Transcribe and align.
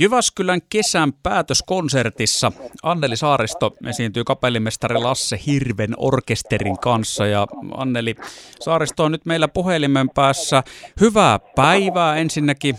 Jyväskylän 0.00 0.60
kesän 0.70 1.12
päätöskonsertissa 1.22 2.52
Anneli 2.82 3.16
Saaristo 3.16 3.76
esiintyy 3.88 4.24
kapellimestari 4.24 4.94
Lasse 4.94 5.38
Hirven 5.46 5.94
orkesterin 5.96 6.78
kanssa 6.78 7.26
ja 7.26 7.46
Anneli 7.76 8.14
Saaristo 8.60 9.04
on 9.04 9.12
nyt 9.12 9.26
meillä 9.26 9.48
puhelimen 9.48 10.10
päässä. 10.14 10.62
Hyvää 11.00 11.38
päivää 11.56 12.16
ensinnäkin. 12.16 12.74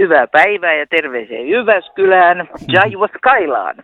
Hyvää 0.00 0.26
päivää 0.26 0.74
ja 0.74 0.86
terveisiä 0.86 1.40
Jyväskylään 1.40 2.38
ja 2.68 2.82
Kailaan. 3.22 3.76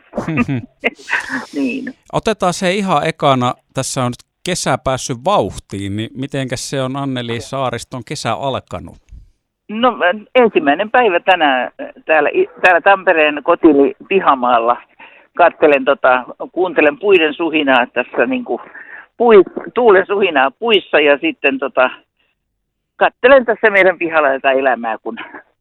niin. 1.55 1.95
Otetaan 2.13 2.55
se 2.55 2.75
ihan 2.75 3.07
ekana. 3.07 3.55
Tässä 3.75 4.05
on 4.05 4.13
nyt 4.13 4.31
kesä 4.45 4.79
päässyt 4.85 5.19
vauhtiin, 5.25 5.97
niin 5.97 6.11
mitenkäs 6.15 6.71
se 6.71 6.83
on 6.83 6.97
Anneli 6.97 7.41
Saariston 7.41 8.05
kesä 8.05 8.35
alkanut? 8.35 9.12
No 9.69 9.99
ensimmäinen 10.35 10.91
päivä 10.91 11.21
tänään 11.21 11.71
täällä, 12.07 12.31
täällä 12.63 12.81
Tampereen 12.81 13.41
kotili 13.43 13.95
pihamaalla. 14.09 14.77
Kattelen 15.37 15.85
tota, 15.85 16.25
kuuntelen 16.53 16.99
puiden 16.99 17.35
suhinaa 17.35 17.87
tässä 17.87 18.27
niin 18.27 18.45
kuin 18.45 18.61
pui, 19.17 19.43
tuulen 19.75 20.07
suhinaa 20.07 20.51
puissa 20.51 21.01
ja 21.01 21.19
sitten 21.19 21.59
tota, 21.59 21.91
kattelen 22.97 23.45
tässä 23.45 23.71
meidän 23.71 23.99
pihalla 23.99 24.29
tätä 24.29 24.51
elämää, 24.51 24.99
kun, 24.99 25.17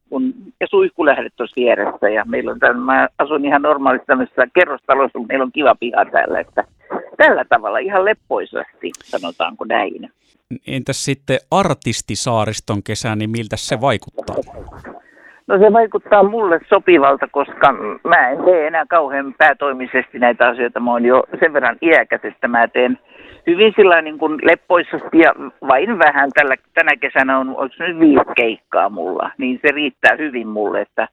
kun 0.10 0.34
ja 0.60 0.68
suihkulähdet 0.68 1.34
tuossa 1.36 1.62
vieressä. 1.62 2.10
Ja 2.10 2.24
meillä 2.26 2.52
on 2.52 2.60
tämän, 2.60 2.80
mä 2.80 3.08
asun 3.18 3.46
ihan 3.46 3.62
normaalisti 3.62 4.08
tämmöisessä 4.08 4.48
kerrostalossa, 4.54 5.20
mutta 5.20 5.32
meillä 5.32 5.44
on 5.44 5.52
kiva 5.52 5.76
piha 5.80 6.06
täällä, 6.06 6.40
että 6.40 6.64
tällä 7.18 7.46
tavalla 7.50 7.78
ihan 7.78 8.06
leppoisasti, 8.06 8.92
sanotaanko 9.04 9.66
näin. 9.66 10.12
Entäs 10.68 11.06
sitten 11.06 11.40
artistisaariston 11.52 12.84
kesä, 12.84 13.16
niin 13.16 13.30
miltä 13.30 13.56
se 13.58 13.82
vaikuttaa? 13.82 14.36
No 15.48 15.58
se 15.60 15.74
vaikuttaa 15.74 16.24
mulle 16.24 16.60
sopivalta, 16.70 17.28
koska 17.32 17.72
mä 18.04 18.30
en 18.30 18.44
tee 18.46 18.68
enää 18.68 18.86
kauhean 18.90 19.36
päätoimisesti 19.38 20.20
näitä 20.20 20.48
asioita. 20.48 20.80
Mä 20.80 20.92
oon 20.92 21.06
jo 21.06 21.24
sen 21.40 21.54
verran 21.54 21.78
iäkäs, 21.82 22.22
että 22.24 22.48
mä 22.48 22.68
teen 22.68 23.00
hyvin 23.48 23.74
sillä 23.76 24.02
niin 24.02 24.18
kuin 24.18 24.40
leppoisesti 24.44 25.18
ja 25.20 25.34
vain 25.68 26.00
vähän. 26.00 26.30
Tällä, 26.34 26.56
tänä 26.74 26.96
kesänä 26.96 27.40
on, 27.40 27.50
onko 27.50 27.76
nyt 27.80 28.00
viisi 28.00 28.34
keikkaa 28.36 28.90
mulla, 28.90 29.32
niin 29.38 29.60
se 29.62 29.72
riittää 29.74 30.16
hyvin 30.18 30.48
mulle, 30.48 30.82
että 30.82 31.08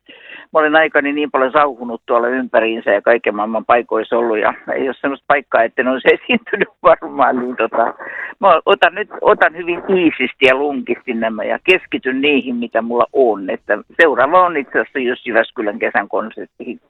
mä 0.53 0.61
olen 0.61 0.77
aikani 0.77 1.13
niin 1.13 1.31
paljon 1.31 1.53
sauhunut 1.53 2.03
tuolla 2.07 2.29
ympäriinsä 2.29 2.91
ja 2.91 3.03
kaiken 3.03 3.35
maailman 3.35 3.65
paikoissa 3.65 4.19
ollut 4.19 4.39
ja 4.39 4.55
ei 4.75 4.89
ole 4.89 4.95
sellaista 5.01 5.25
paikkaa, 5.29 5.63
että 5.63 5.83
ne 5.83 5.91
olisi 5.91 6.09
esiintynyt 6.23 6.69
varmaan, 6.83 7.37
niin 7.39 7.57
tota, 7.57 7.95
mä 8.41 8.61
otan 8.67 8.95
nyt 8.95 9.09
otan 9.21 9.57
hyvin 9.57 9.83
iisisti 9.89 10.47
ja 10.47 10.55
lunkisti 10.55 11.15
nämä 11.15 11.45
ja 11.45 11.59
keskityn 11.65 12.21
niihin, 12.21 12.57
mitä 12.57 12.83
mulla 12.83 13.07
on, 13.13 13.51
että 13.51 13.79
seuraava 14.03 14.47
on 14.47 14.57
itse 14.57 14.81
asiassa 14.81 14.99
just 14.99 15.27
Jyväskylän 15.27 15.79
kesän 15.79 16.09
konsertti 16.09 16.81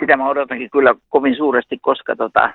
Sitä 0.00 0.16
mä 0.16 0.28
odotankin 0.28 0.70
kyllä 0.70 0.94
kovin 1.08 1.36
suuresti, 1.36 1.78
koska 1.82 2.16
tota, 2.16 2.50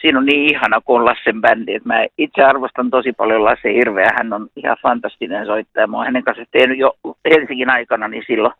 siinä 0.00 0.18
on 0.18 0.26
niin 0.26 0.54
ihana, 0.54 0.80
kun 0.80 0.98
on 1.00 1.04
Lassen 1.04 1.40
bändi. 1.40 1.74
Että 1.74 1.88
mä 1.88 2.06
itse 2.18 2.42
arvostan 2.42 2.90
tosi 2.90 3.12
paljon 3.12 3.44
Lasse 3.44 3.72
Hirveä. 3.74 4.10
Hän 4.18 4.32
on 4.32 4.48
ihan 4.56 4.76
fantastinen 4.82 5.46
soittaja. 5.46 5.86
Mä 5.86 5.96
oon 5.96 6.06
hänen 6.06 6.24
kanssa 6.24 6.44
tehnyt 6.50 6.78
jo 6.78 6.92
Helsingin 7.30 7.70
aikana, 7.70 8.08
niin 8.08 8.24
silloin 8.26 8.54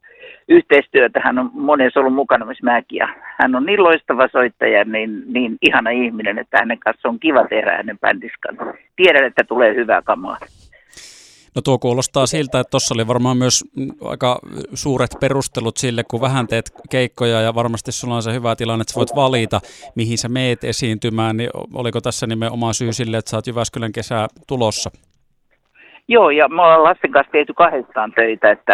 yhteistyötä. 0.48 1.20
Hän 1.25 1.39
on 1.39 1.51
monessa 1.55 2.01
ollut 2.01 2.15
mukana 2.15 2.45
myös 2.45 2.62
mäkin. 2.62 2.97
Ja 2.97 3.09
hän 3.41 3.55
on 3.55 3.67
niin 3.67 3.83
loistava 3.83 4.28
soittaja, 4.28 4.84
niin, 4.84 5.23
niin 5.27 5.56
ihana 5.62 5.91
ihminen, 5.91 6.39
että 6.39 6.59
hänen 6.59 6.78
kanssa 6.78 7.09
on 7.09 7.20
kiva 7.20 7.45
tehdä 7.45 7.77
hänen 7.77 7.98
bändiskan. 7.98 8.56
Tiedän, 8.97 9.25
että 9.25 9.45
tulee 9.45 9.75
hyvää 9.75 10.03
kamaa. 10.03 10.37
No 11.57 11.62
tuo 11.62 11.79
kuulostaa 11.79 12.27
siltä, 12.27 12.61
että 12.61 12.71
tuossa 12.71 12.95
oli 12.95 13.07
varmaan 13.07 13.37
myös 13.37 13.65
aika 14.05 14.39
suuret 14.75 15.11
perustelut 15.21 15.77
sille, 15.77 16.05
kun 16.05 16.21
vähän 16.21 16.47
teet 16.47 16.71
keikkoja 16.91 17.41
ja 17.41 17.55
varmasti 17.55 17.93
sulla 17.93 18.17
on 18.17 18.23
se 18.23 18.33
hyvä 18.33 18.57
tilanne, 18.57 18.83
että 18.83 18.93
sä 18.93 18.99
voit 18.99 19.15
valita, 19.15 19.61
mihin 19.95 20.19
sä 20.19 20.29
meet 20.29 20.65
esiintymään, 20.65 21.37
niin 21.37 21.51
oliko 21.75 22.01
tässä 22.01 22.27
nimenomaan 22.27 22.75
syy 22.75 22.93
sille, 22.93 23.19
että 23.19 23.31
sä 23.31 23.37
oot 23.37 23.47
Jyväskylän 23.47 23.93
kesää 23.93 24.28
tulossa? 24.47 24.91
Joo, 26.09 26.31
ja 26.31 26.49
me 26.49 26.62
ollaan 26.62 26.84
lasten 26.84 27.11
kanssa 27.11 27.33
tehty 27.33 27.55
kahdestaan 27.55 28.12
töitä, 28.12 28.50
että 28.50 28.72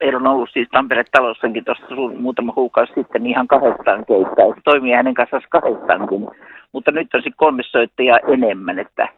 meillä 0.00 0.16
on 0.16 0.26
ollut 0.26 0.50
siis 0.52 0.68
Tampere-talossakin 0.68 1.64
tuossa 1.64 1.94
muutama 2.18 2.52
kuukausi 2.52 2.92
sitten 2.94 3.26
ihan 3.26 3.48
kahdestaan 3.48 4.04
keikkaa, 4.06 4.44
että 4.50 4.60
toimii 4.64 4.92
hänen 4.92 5.14
kanssaan 5.14 5.42
kahdestaankin, 5.48 6.28
mutta 6.72 6.90
nyt 6.90 7.14
on 7.14 7.20
sitten 7.20 7.36
kolme 7.36 7.62
soittajaa 7.62 8.18
enemmän, 8.28 8.78
että, 8.78 9.08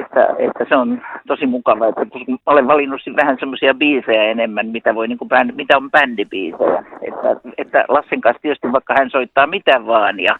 että, 0.00 0.26
että, 0.38 0.64
se 0.68 0.76
on 0.76 1.02
tosi 1.26 1.46
mukava, 1.46 1.86
että 1.86 2.06
kun 2.06 2.38
olen 2.46 2.66
valinnut 2.68 3.00
vähän 3.16 3.36
semmoisia 3.40 3.74
biisejä 3.74 4.24
enemmän, 4.24 4.66
mitä, 4.66 4.94
voi, 4.94 5.08
niin 5.08 5.18
kuin 5.18 5.28
bänd, 5.28 5.52
mitä 5.54 5.76
on 5.76 5.90
bändibiisejä, 5.90 6.84
että, 7.02 7.50
että 7.58 7.84
Lassen 7.88 8.20
kanssa 8.20 8.42
tietysti 8.42 8.72
vaikka 8.72 8.94
hän 8.98 9.10
soittaa 9.10 9.46
mitä 9.46 9.86
vaan 9.86 10.20
ja 10.20 10.36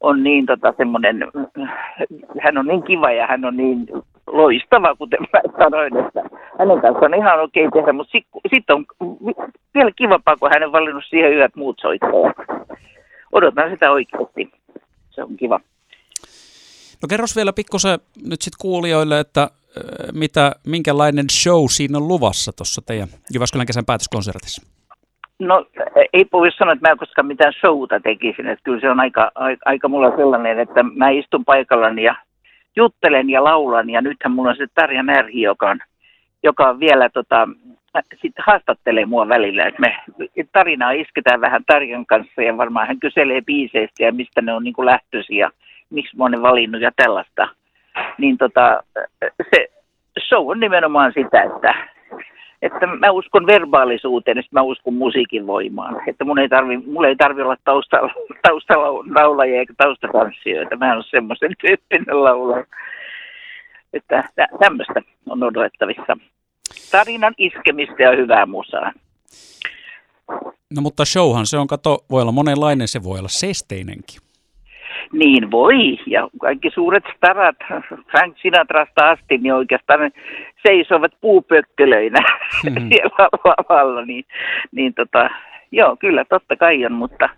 on 0.00 0.22
niin 0.22 0.46
tota 0.46 0.74
semmoinen, 0.76 1.28
hän 2.40 2.58
on 2.58 2.66
niin 2.66 2.82
kiva 2.82 3.10
ja 3.10 3.26
hän 3.26 3.44
on 3.44 3.56
niin 3.56 3.86
loistava, 4.32 4.96
kuten 4.96 5.20
mä 5.32 5.40
sanoin, 5.58 5.96
että 5.96 6.22
hänen 6.58 6.80
kanssaan 6.80 7.14
on 7.14 7.20
ihan 7.20 7.40
okei 7.40 7.68
tehdä, 7.72 7.92
mutta 7.92 8.12
sitten 8.12 8.40
sit 8.54 8.70
on 8.70 8.86
vielä 9.74 9.90
kivampaa, 9.96 10.36
kun 10.36 10.50
hän 10.52 10.62
on 10.62 10.72
valinnut 10.72 11.04
siihen 11.08 11.30
hyvät 11.30 11.56
muut 11.56 11.78
soittajat. 11.80 12.36
Odotan 13.32 13.70
sitä 13.70 13.90
oikeasti. 13.90 14.52
Se 15.10 15.22
on 15.22 15.36
kiva. 15.36 15.60
No 17.02 17.06
kerros 17.08 17.36
vielä 17.36 17.52
pikkusen 17.52 17.98
nyt 18.30 18.42
sitten 18.42 18.58
kuulijoille, 18.60 19.20
että 19.20 19.48
mitä, 20.12 20.52
minkälainen 20.66 21.26
show 21.30 21.64
siinä 21.68 21.98
on 21.98 22.08
luvassa 22.08 22.52
tuossa 22.52 22.82
teidän 22.86 23.08
Jyväskylän 23.34 23.66
kesän 23.66 23.84
päätöskonsertissa? 23.84 24.62
No 25.38 25.66
ei 26.12 26.26
voi 26.32 26.50
sanoa, 26.52 26.72
että 26.72 26.88
mä 26.88 26.92
en 26.92 26.98
koskaan 26.98 27.26
mitään 27.26 27.52
showta 27.60 28.00
tekisin. 28.00 28.46
Että 28.46 28.62
kyllä 28.64 28.80
se 28.80 28.90
on 28.90 29.00
aika, 29.00 29.30
aika, 29.34 29.62
aika 29.64 29.88
mulla 29.88 30.16
sellainen, 30.16 30.58
että 30.58 30.82
mä 30.82 31.10
istun 31.10 31.44
paikallani 31.44 32.02
ja 32.02 32.14
juttelen 32.76 33.30
ja 33.30 33.44
laulan. 33.44 33.90
Ja 33.90 34.00
nythän 34.00 34.32
mulla 34.32 34.50
on 34.50 34.56
se 34.56 34.66
Tarja 34.74 35.02
Närhi, 35.02 35.40
joka 35.42 35.70
on, 35.70 35.80
joka 36.42 36.68
on 36.68 36.80
vielä 36.80 37.08
tota, 37.08 37.48
sitten 38.22 38.44
haastattelee 38.46 39.06
mua 39.06 39.28
välillä. 39.28 39.64
Että 39.64 39.80
me 39.80 39.96
tarinaa 40.52 40.90
isketään 40.90 41.40
vähän 41.40 41.64
Tarjan 41.66 42.06
kanssa 42.06 42.42
ja 42.42 42.56
varmaan 42.56 42.86
hän 42.86 43.00
kyselee 43.00 43.40
biiseistä 43.40 44.04
ja 44.04 44.12
mistä 44.12 44.42
ne 44.42 44.52
on 44.52 44.64
niin 44.64 44.74
lähtöisiä 44.78 45.46
ja 45.46 45.50
miksi 45.90 46.16
mä 46.16 46.24
oon 46.24 46.42
valinnut 46.42 46.80
ja 46.80 46.90
tällaista. 46.96 47.48
Niin 48.18 48.38
tota, 48.38 48.82
se 49.50 49.68
show 50.28 50.50
on 50.50 50.60
nimenomaan 50.60 51.12
sitä, 51.14 51.42
että 51.42 51.74
että 52.62 52.86
mä 52.86 53.10
uskon 53.10 53.46
verbaalisuuteen, 53.46 54.38
että 54.38 54.50
mä 54.52 54.62
uskon 54.62 54.94
musiikin 54.94 55.46
voimaan. 55.46 56.08
Että 56.08 56.24
mun 56.24 56.38
ei 56.38 56.48
tarvi, 56.48 56.76
mulla 56.76 57.08
ei 57.08 57.16
tarvi 57.16 57.42
olla 57.42 57.56
taustalla, 57.64 58.12
taustalla 58.48 59.04
laulajia 59.14 59.58
eikä 59.58 59.74
taustatanssijoita. 59.76 60.76
Mä 60.76 60.90
en 60.90 60.96
ole 60.96 61.04
semmoisen 61.10 61.54
tyyppinen 61.60 62.24
laulaja. 62.24 62.66
Että 63.92 64.28
tämmöistä 64.60 65.02
on 65.28 65.42
odotettavissa. 65.42 66.16
Tarinan 66.90 67.34
iskemistä 67.38 68.02
ja 68.02 68.16
hyvää 68.16 68.46
musaa. 68.46 68.92
No 70.74 70.82
mutta 70.82 71.04
showhan 71.04 71.46
se 71.46 71.58
on, 71.58 71.66
kato, 71.66 72.04
voi 72.10 72.22
olla 72.22 72.32
monenlainen, 72.32 72.88
se 72.88 73.02
voi 73.02 73.18
olla 73.18 73.28
sesteinenkin. 73.28 74.20
Niin 75.12 75.50
voi, 75.50 75.98
ja 76.06 76.28
kaikki 76.40 76.70
suuret 76.74 77.04
starat, 77.16 77.56
Frank 78.10 78.36
Sinatrasta 78.42 79.10
asti, 79.10 79.38
niin 79.38 79.54
oikeastaan 79.54 80.10
seisovat 80.66 81.12
puupökkölöinä 81.20 82.20
mm-hmm. 82.64 82.88
siellä 82.88 83.28
lavalla, 83.44 84.04
niin, 84.04 84.24
niin 84.72 84.94
tota, 84.94 85.30
joo, 85.72 85.96
kyllä 85.96 86.24
totta 86.24 86.56
kai 86.56 86.86
on, 86.86 86.92
mutta 86.92 87.28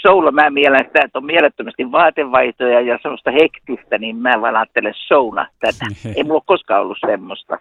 showlla 0.00 0.32
mä 0.32 0.50
mielen 0.50 0.84
sitä, 0.86 1.00
että 1.04 1.18
on 1.18 1.24
mielettömästi 1.24 1.92
vaatevaihtoja 1.92 2.80
ja 2.80 2.98
semmoista 3.02 3.30
hektistä, 3.30 3.98
niin 3.98 4.16
mä 4.16 4.40
vaan 4.40 4.56
ajattelen 4.56 4.94
showna 5.08 5.46
tätä. 5.60 5.84
Ei 6.16 6.22
mulla 6.22 6.34
ole 6.34 6.42
koskaan 6.46 6.82
ollut 6.82 6.98
semmoista. 7.06 7.58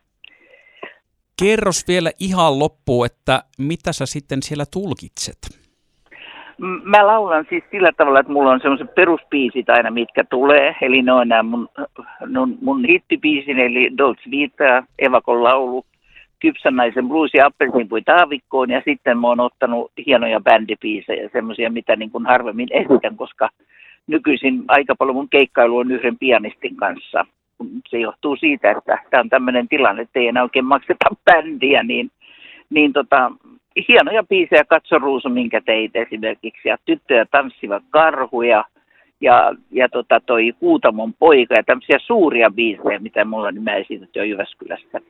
Kerros 1.44 1.88
vielä 1.88 2.12
ihan 2.20 2.60
loppuun, 2.60 3.06
että 3.06 3.44
mitä 3.58 3.94
sä 3.94 4.06
sitten 4.06 4.44
siellä 4.44 4.66
tulkitset? 4.74 5.63
Mä 6.84 7.08
laulan 7.08 7.46
siis 7.50 7.64
sillä 7.72 7.92
tavalla, 7.98 8.20
että 8.20 8.32
mulla 8.32 8.52
on 8.52 8.60
semmoiset 8.62 8.96
peruspiisit 8.96 9.70
aina, 9.70 9.92
mitkä 9.92 10.24
tulee. 10.24 10.76
Eli 10.82 11.02
ne 11.02 11.14
on 11.14 11.28
nämä 11.28 11.44
mun, 11.44 11.70
mun, 12.34 12.58
mun 12.62 12.86
eli 13.58 13.98
Dolce 13.98 14.32
Vita, 14.32 14.84
Evakon 15.00 15.44
laulu, 15.44 15.86
Kypsän 16.40 16.76
naisen 16.76 17.08
blues 17.08 17.34
ja 17.34 17.46
appelsinpui 17.46 18.02
taavikkoon. 18.02 18.70
Ja 18.70 18.82
sitten 18.86 19.18
mä 19.18 19.28
oon 19.28 19.40
ottanut 19.40 19.92
hienoja 20.06 20.40
bändipiisejä, 20.40 21.30
semmoisia, 21.34 21.70
mitä 21.70 21.96
niin 21.96 22.12
kuin 22.12 22.26
harvemmin 22.26 22.68
esitän, 22.72 23.16
koska 23.16 23.50
nykyisin 24.08 24.64
aika 24.68 24.96
paljon 24.96 25.16
mun 25.16 25.30
keikkailu 25.30 25.78
on 25.78 25.92
yhden 25.92 26.18
pianistin 26.18 26.76
kanssa. 26.76 27.26
Se 27.88 28.00
johtuu 28.00 28.36
siitä, 28.36 28.72
että 28.72 28.98
tämä 29.10 29.22
on 29.22 29.30
tämmöinen 29.30 29.68
tilanne, 29.68 30.02
että 30.02 30.20
ei 30.20 30.28
enää 30.28 30.44
oikein 30.44 30.66
makseta 30.66 31.16
bändiä, 31.26 31.84
niin, 31.84 32.12
niin 32.70 32.94
tota, 32.94 33.32
hienoja 33.88 34.24
biisejä, 34.24 34.64
Katso 34.64 35.00
Ruusu, 35.00 35.30
minkä 35.30 35.62
teit 35.62 35.96
esimerkiksi, 35.96 36.70
ja 36.70 36.78
Tyttöjä 36.86 37.26
tanssivat 37.26 37.84
karhuja, 37.90 38.66
ja, 39.22 39.56
ja 39.72 39.90
tota 39.90 40.20
toi 40.20 40.54
Kuutamon 40.60 41.14
poika, 41.14 41.54
ja 41.58 41.64
tämmöisiä 41.64 41.98
suuria 42.00 42.52
biisejä, 42.52 43.00
mitä 43.00 43.26
mulla 43.26 43.52
niin 43.52 43.64
mä 43.64 43.76
esitetty 43.76 44.20
jo 44.20 44.26
Jyväskylästä. 44.26 45.02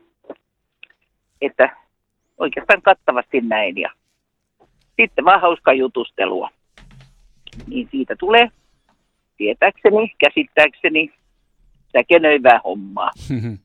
Että 1.42 1.78
oikeastaan 2.38 2.82
kattavasti 2.82 3.42
näin, 3.42 3.78
ja 3.78 3.90
sitten 4.96 5.26
vaan 5.26 5.42
hauska 5.42 5.74
jutustelua. 5.74 6.50
Niin 7.68 7.88
siitä 7.92 8.16
tulee 8.20 8.50
tietääkseni, 9.38 10.14
käsittääkseni 10.18 11.14
säkenöivää 11.92 12.60
hommaa. 12.64 13.12